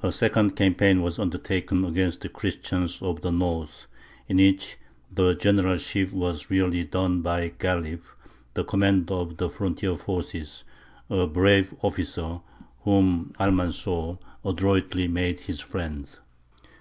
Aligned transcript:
A 0.00 0.12
second 0.12 0.54
campaign 0.54 1.02
was 1.02 1.18
undertaken 1.18 1.84
against 1.84 2.20
the 2.20 2.28
Christians 2.28 3.02
of 3.02 3.22
the 3.22 3.32
north, 3.32 3.88
in 4.28 4.36
which 4.36 4.76
the 5.10 5.34
generalship 5.34 6.12
was 6.12 6.50
really 6.50 6.84
done 6.84 7.20
by 7.20 7.48
Ghālib, 7.58 8.00
the 8.54 8.62
commander 8.62 9.14
of 9.14 9.38
the 9.38 9.48
frontier 9.48 9.96
forces, 9.96 10.62
a 11.08 11.26
brave 11.26 11.74
officer, 11.82 12.42
whom 12.82 13.32
Almanzor 13.40 14.20
adroitly 14.44 15.08
made 15.08 15.40
his 15.40 15.58
friend. 15.58 16.06